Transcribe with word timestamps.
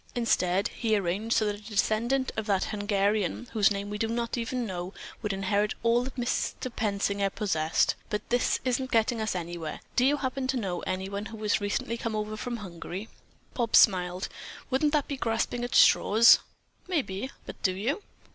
Instead, 0.15 0.69
he 0.69 0.95
arranged 0.95 1.35
so 1.35 1.45
that 1.45 1.57
a 1.59 1.61
descendant 1.61 2.31
of 2.35 2.47
that 2.47 2.63
Hungarian, 2.63 3.47
whose 3.53 3.69
name 3.69 3.91
we 3.91 3.99
do 3.99 4.07
not 4.07 4.35
even 4.35 4.65
know, 4.65 4.95
would 5.21 5.31
inherit 5.31 5.75
all 5.83 6.01
that 6.01 6.15
Mr. 6.15 6.75
Pensinger 6.75 7.29
possessed. 7.29 7.93
But 8.09 8.27
this 8.31 8.59
isn't 8.65 8.89
getting 8.89 9.21
us 9.21 9.35
anywhere. 9.35 9.79
Do 9.95 10.03
you 10.03 10.17
happen 10.17 10.47
to 10.47 10.57
know 10.57 10.79
anyone 10.87 11.27
who 11.27 11.39
has 11.43 11.61
recently 11.61 11.99
come 11.99 12.15
over 12.15 12.35
from 12.35 12.57
Hungary?" 12.57 13.09
Bobs 13.53 13.77
smiled. 13.77 14.27
"Wouldn't 14.71 14.93
that 14.93 15.07
be 15.07 15.17
grasping 15.17 15.63
at 15.63 15.75
straws?" 15.75 16.39
"Maybe, 16.87 17.29
but 17.45 17.61
do 17.61 17.73
you?" 17.75 18.01